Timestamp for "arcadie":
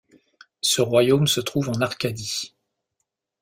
1.79-2.55